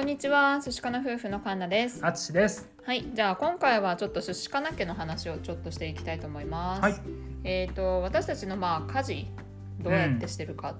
[0.00, 2.00] こんにちは、寿司かな夫婦のカンナです。
[2.00, 2.66] あつしです。
[2.84, 6.82] はい、じゃあ今回はちょっと寿司かな家の話をちょっとしていきたいと思います。
[6.82, 6.94] はい。
[7.44, 9.26] えっ、と私たちのまあ家事
[9.78, 10.74] どうやってしてるか、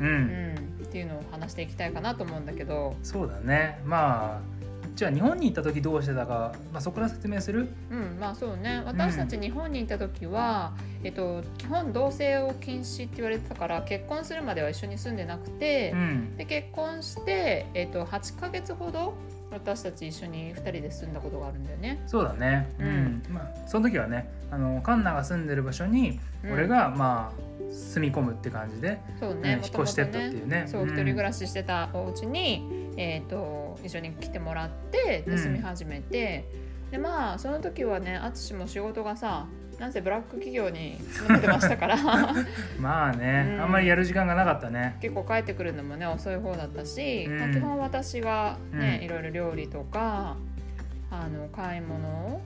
[0.00, 0.02] う。
[0.02, 3.82] うんんっていうのを話していきたいかなと思うんだけど、そうだね。
[3.84, 4.40] まあ、
[4.94, 7.68] じゃあ日本に行った時どうしてたか、まあそこから説明する？
[7.90, 8.82] うん、まあそうね。
[8.86, 10.72] 私たち日本にいた時は、
[11.02, 15.92] えっと基本同棲を禁止って言われてたから結婚するまでは一緒に住んでなくて。
[15.94, 16.36] うん。
[16.36, 19.14] で結婚して、えっと8ヶ月ほど
[19.50, 22.00] 私たち一緒に2人で住んだことがあるんだよね。
[22.06, 22.68] そうだね。
[22.78, 23.22] ううんん。
[23.30, 36.44] まあその時はね、あのカンナが住んでる場所に、うん俺がまあ住み込むって感じで、そうね、うん引っ越してったっていうねそう、うん一人暮らししてたお家に、えっと一緒に来てもらって住み始めて、
[36.90, 39.46] でまあその時はね淳も仕事がさ
[39.78, 41.96] なんせブラック企業に勤めてましたから。
[42.78, 43.62] まあね、うん。
[43.62, 44.96] あんまりやる時間がなかったね。
[45.00, 47.38] 結構帰ってくるのもね遅い方だったし、うん。
[47.38, 49.04] まあ、基本私がね、うん。
[49.04, 50.36] いろいろ料理とか
[51.10, 52.40] あの買い物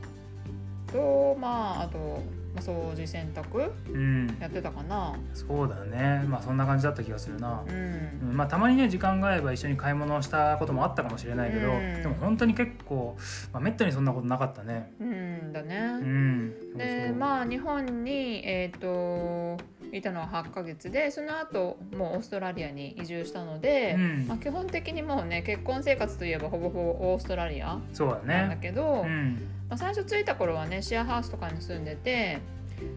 [0.93, 2.23] とまああと、
[2.55, 4.37] まあ、掃除洗濯うん。
[4.41, 5.15] やってたかな。
[5.35, 6.25] そうだね。
[6.29, 7.63] まあそんな感じだった気がするな。
[7.67, 13.17] うんうんまあ、たまにね時間が合えば一緒に買い物をしたこともあったかもしれないけど、うんでも本当に結構、
[13.53, 14.93] まあ、めったにそんなことなかったね。
[15.01, 15.77] うんだね。
[15.77, 19.63] うん、でまあ日本に、えー、と
[19.93, 24.27] いたのは8ヶ月でその後もうオーストラリアに移住したので、うん。
[24.27, 28.59] まあ、基本的にもうね結婚生活といえばほぼほぼオーストラリアそうだなんだね。
[28.61, 32.39] けど、うん、まあ、最初着いた頃はねシェアハウスとかに住んでて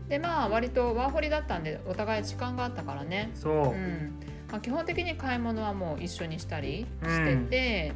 [0.09, 4.19] でまあ割とワーホリだったんでお互い時間があったからね、そう、うん。
[4.51, 7.93] まあ、基本的に買い物はもう一緒にしたりしてて、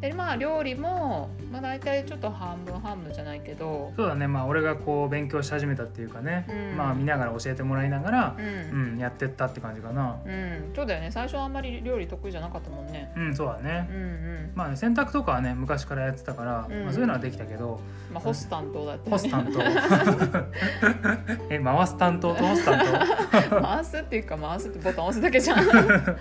[0.00, 4.28] でまあ料理も、まあ、大体ちょっと半分半分じゃないけど、そうだね。
[4.28, 6.76] まあ俺がこう勉強し始めたっていうかね、うん。
[6.76, 10.20] まあ見ながら教えてもらいながらう、うんん、やってったって感じかな。
[10.24, 11.10] うん、そうだよね。
[11.10, 13.12] 最初はあんまり料理得意じゃなかったもんね。
[13.16, 13.88] うん、そうだね。
[13.90, 13.96] うん。
[13.96, 14.52] うん。
[14.54, 16.84] まあね、洗濯とかはね昔からやってたから、うん。
[16.84, 17.80] まあ、そういうのはできたけど、
[18.12, 19.60] まあ干す担当だったよ干す担当
[21.50, 22.78] え回す担当と干す担
[23.62, 26.16] 回すっていうか回すってボタン押すだけじゃん、当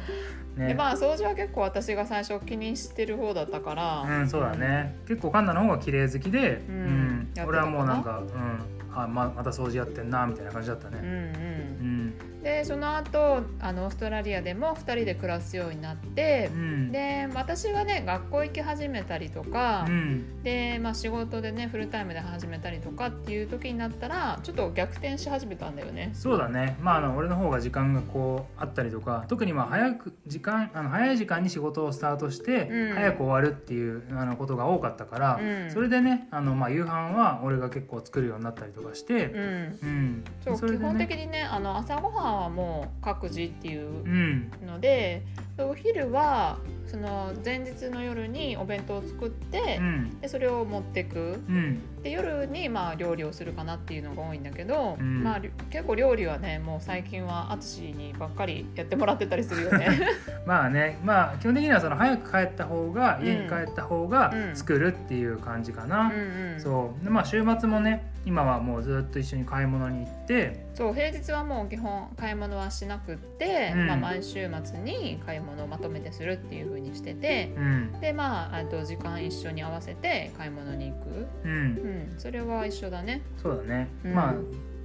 [0.58, 4.02] ね、でまあ掃除は結構私が最初気にしてる方だったから。
[4.02, 4.96] うんそうだね。
[5.08, 11.00] 結構カンナの方が綺麗好きで、うん俺はもうなんか、うん、あままた掃除やってんなみたいな感じだったね。
[11.02, 11.12] うんうん。
[11.12, 12.44] うん。
[12.44, 16.92] でその後あのオーストラリアでも2人で暮らすようになってうん。
[16.92, 20.44] で私がね学校行き始めたりとか、うん。
[20.44, 26.12] で、まあ、仕事でねフルタイムで始めたりとかっていう時になったらちょっと逆転し始めたんだよね。
[26.14, 26.78] そうだね。
[26.82, 32.94] まああの俺の方が時間がこうあったりとか特にまあ早く時間あの早い時間に仕事をスタートして、うん。
[32.94, 35.72] 早く終わるっていうあのことが多かったから、うん。
[35.72, 39.80] それでねあの、まあ、夕飯は俺が結構作るようになったりとかしてう、ん。
[39.82, 40.24] うん。
[40.44, 40.78] そうね。
[40.78, 44.52] 本的にねあの朝ごはんはもう各自っていううん。
[44.66, 45.24] ので
[45.58, 50.20] お昼はその前日の夜にお弁当を作ってう、ん。
[50.22, 51.42] でそれを持ってく。
[51.48, 52.02] うん。
[52.04, 55.24] で夜にまあ料理をするかなっていうのが多いんだけど、うん。
[55.24, 59.88] まあり結構料理はねもう最近は淳にばっかりやってもらってたりするよね。
[60.46, 63.28] まあねまあ基本的にはその早く帰った方がうん。
[63.28, 67.04] 家に帰った方がうん作るっていう感じかな、うんうん、そう。
[67.04, 73.88] でまあ週末もね今はもうずっと一緒に買い物に行ってそう平日はもう基本買い物はしなくって、うん。
[73.88, 78.00] まあ、毎週末に買い物をまとめてするっていう風にしててうん。
[78.02, 81.52] でまああと時間一緒に合わせて買い物に行く、うん。
[81.52, 83.22] うん、それは一緒だね。
[83.42, 84.14] そうだね、うん。
[84.14, 84.36] まあ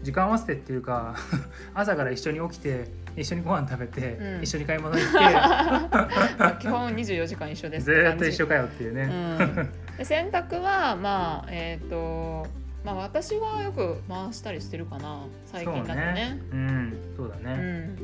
[0.05, 1.17] 時間合わせてっていうか
[1.75, 2.87] 朝から一緒に起きて
[3.17, 4.43] 一緒にご飯食べて、うん。
[4.43, 12.47] 一緒に買い物行ってまあ 基本24時間一緒ですずーっと一緒、緒かよっていうね、うん、で洗濯はまあえっ、と
[12.85, 16.41] まあ私はよく回したりしてるかな最近だとね。
[16.51, 17.97] うんそうだうね、ん、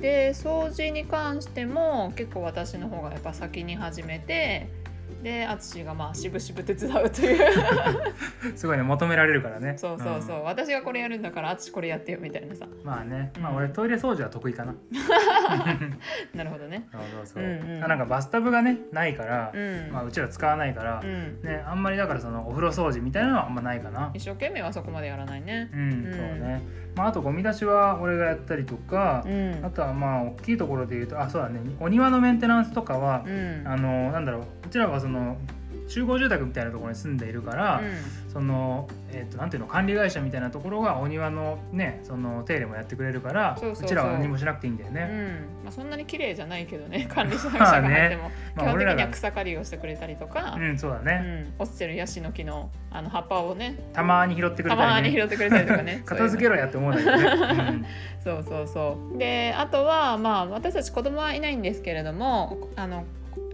[0.00, 4.68] で掃除に関しても結構私の方がやっぱ先に始めて
[5.22, 7.38] で淳がまあしぶしぶ手伝うという。
[8.56, 9.74] すごいね求められるからね。
[9.76, 10.44] そうそうそう、ん。
[10.44, 12.66] 私がこれやるんだから淳これやってよみたいなさ。
[12.84, 14.74] まあね、まあうん俺トイレ掃除は得意かな。
[16.34, 16.88] なるほどね。
[16.92, 17.84] そうそうそう、うんうん。
[17.84, 24.10] あなんかバスタブがねないから、うん、まあ、うちら使わないから、うん、ね、あんまりだからそのお風呂掃除みたいなのはあんまないかな。
[24.14, 25.70] 一生懸命はそこまでやらないね。
[25.72, 26.12] うん、うん。
[26.12, 26.62] そうね、
[26.96, 29.64] まあ、あとゴミ出しは俺がやったりとかう、ん。
[29.64, 31.60] あとはまあ大きいところで言うとあそうだね。
[31.80, 33.62] お庭のメンテナンスとかはう、ん。
[33.66, 34.42] あのなんだろう。
[34.66, 35.36] うちらはその
[35.88, 37.80] 集合住宅みたいなところに住んでいるから、
[38.32, 45.08] その、えっとなんていうの管理会社みたいなところがお庭のねその手入れもやってくれるからそうちらは何もしなくていいんだようんね。
[45.10, 45.64] うん。
[45.64, 53.76] まあ、そんなに綺麗じゃないけどね 管理者が入っても、基本的には草刈りをしてくれたりとか、うんそうだうね、ん、落ちてるヤシの木のあの葉っぱをね。
[53.94, 56.02] たまに拾ってくれたまたりねに拾ってくれたりとかね。
[56.06, 57.84] 片付けろやって思うんだけどね。
[58.22, 59.18] そうそうそう。
[59.18, 63.04] であとはまあ私たち子供はいないんですけれどもあの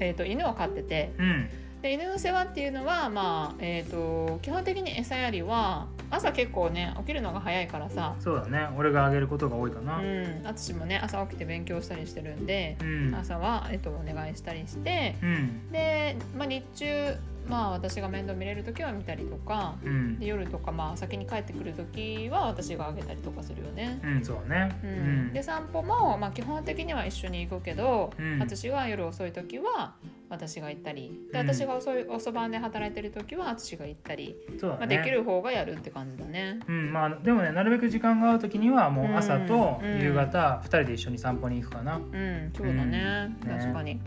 [0.00, 1.12] えー、と犬を飼ってて。
[1.18, 1.48] うん。
[1.82, 8.14] で犬の世話っていうのは、まあえー、と基本的に餌やりは朝結構ね起きるのが早いからさ。
[8.20, 8.68] そうだね。
[8.78, 9.98] 俺があげることが多いかな。
[9.98, 10.42] うん。
[10.44, 13.14] 私もね朝起きて勉強したりしてるんでうん。
[13.14, 15.16] 朝は、えっとお願いしたりして。
[15.22, 15.70] うん。
[15.70, 17.16] で、まあ、日中
[17.48, 20.18] まあ私が面倒見れる時は見たりとかうん。
[20.18, 24.00] で夜とかまあ先に帰ってくる時は私があげたりとかするよね。
[24.02, 24.80] うんそうだね。
[24.82, 25.26] ううん。
[25.28, 28.38] んで散歩も、まあ、基本的には一緒に行くけど、うん。
[28.38, 29.94] 私が夜遅い時は
[30.30, 31.48] 私が行ったりでうん。
[31.48, 34.98] 私が遅い遅番で働いてる時は私が行ったり、まあ、そうだね。
[34.98, 36.60] できる方がやるって感じだね。
[36.66, 36.92] うん。
[36.92, 40.00] まあでもねなるべく時間が合う時にはもう朝とうん。
[40.00, 41.96] 夕方2人で一緒に散歩に行くかな。
[41.96, 43.48] うん、そうだね、うん。
[43.48, 43.54] ね。
[43.58, 44.00] 確かに。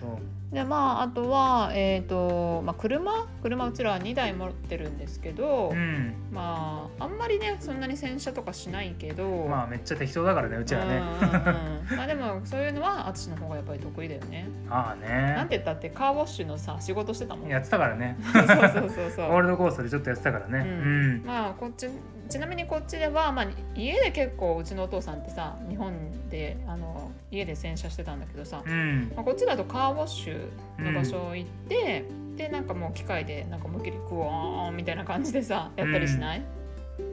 [0.00, 3.26] そうでまああとは、えーとまあ、車？
[3.42, 6.14] 車うちらは2台持ってるんですけど、うん。
[6.30, 9.46] まああんまりねそんなに洗車とかしないけど。
[9.48, 11.00] まあめっちゃ適当だからねうちらね。
[11.96, 14.46] まあでもそういうのは私の方がやっぱり得意だよね。
[14.68, 17.48] ああなんねて言ったってカーウォッシュのさ仕事してたもん。
[17.48, 18.18] やってたからね。
[18.20, 19.28] そうそうそうそう。
[19.32, 20.58] ゴールドコーストでちょっとやってたからね。
[20.58, 21.24] ううんん。
[21.24, 21.88] まあこっち
[22.28, 25.92] ちなみにこっちでは、まあ、家で結構うちのお父さんってさ日本
[26.30, 29.12] であの家で洗車してたんだけどさ、うん。
[29.14, 30.41] まあ、こっちだとカーウォッシュ
[30.78, 32.04] の場所行って、
[32.36, 36.42] でなんかもう機械でなんか思いっきりクワーンみたいな感じでさやったりしない、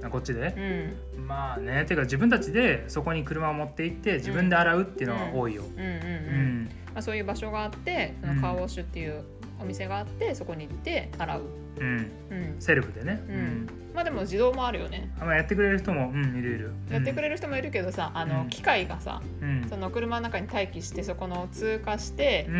[0.04, 0.94] あこっちで？
[1.16, 5.64] うん、まあねてか自分たちでそこに車を持って行って自分で洗うっていうのが多いよ。
[5.64, 5.90] うんうんうん。
[5.90, 6.70] うん。
[6.94, 9.24] まあ、そういう場所があってそのカーウォッシュっていう
[9.62, 11.42] お店があってそこに行って洗う、
[11.78, 12.12] うん。
[12.32, 13.22] うんセルフでね。
[13.30, 13.70] うん。
[13.94, 15.10] まあでも自動もあるよね。
[15.20, 16.72] あまあやってくれる人もうんいるいる。
[16.92, 18.50] やってくれれる人もいるけどさあの、うん。
[18.50, 19.66] 機械がさうん。
[19.70, 22.56] その車の中に待機してそこの通過してう、ん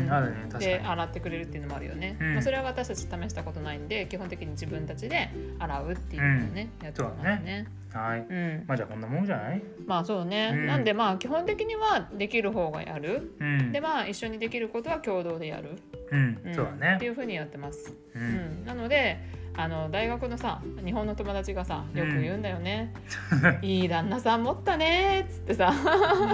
[0.00, 0.86] うんあるねでに。
[0.86, 2.32] 洗ってくれるっていうのもあるよね、うん。
[2.34, 7.66] まあ、それは私たち試したことないんで基本的に自分たちで洗うっていうのをね、やってますね。
[7.92, 8.26] はい。
[8.28, 8.64] うん。
[8.66, 9.62] まあじゃあこんなもんじゃない？
[9.86, 10.66] まあそうね、うん。
[10.66, 13.32] なんでまあ基本的にはできる方がやる。
[13.40, 13.72] うん。
[13.72, 15.70] でまあ一緒にできることは共同でやる、
[16.10, 16.50] うん。
[16.50, 16.54] ん。
[16.54, 16.94] そうだね。
[16.96, 19.18] っていうふうにやってます、ううんんなので
[19.56, 22.92] あの大学のさ日本の友達がさよく言うんだよね
[23.62, 25.72] 「いい旦那さん持ったね」っつってさ。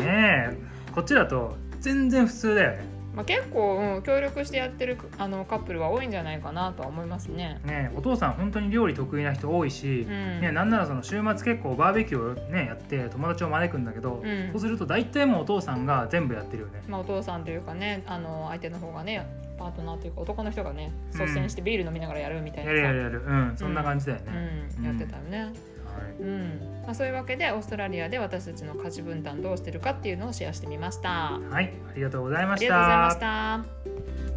[0.01, 0.57] ねえ。
[0.93, 2.91] こっちだと全然普通だよね。
[3.15, 7.61] まあ結構、うん、協力してやってるあのカップルは多いんじゃないかなとは思いますね。
[7.65, 10.41] ねえお父さん本当に料理得意な人多いしう、ん。
[10.41, 14.51] ね、なんならその週末結構バーベキューをねやって友達を招くんだけど、うん。
[14.53, 16.83] そうすると大体もうお父さんが全部やってるよね。
[16.89, 19.27] まあ、お父さんというかねあの相手の方がね
[19.61, 21.21] パートナーというか男の人がねうん。
[21.21, 23.23] 率先してビール飲みながらやるみたいなやさ、るやるやる。
[23.27, 23.57] うん。
[23.57, 24.33] そんな感じだよね、
[24.79, 25.39] うん、やってたよね。
[25.43, 25.53] はい。
[26.23, 26.83] うん。
[26.85, 31.35] まあ、そういうわけでオーストラリアで私たちの家事分担どうしてるかっていうのをシェアしてみました。
[31.35, 34.30] あはい、ありがとうございましりがとうございまたした。